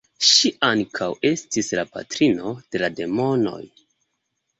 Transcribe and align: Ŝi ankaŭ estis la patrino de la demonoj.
Ŝi 0.27 0.49
ankaŭ 0.67 1.09
estis 1.29 1.69
la 1.79 1.83
patrino 1.97 2.53
de 2.73 2.81
la 2.85 2.89
demonoj. 3.01 3.61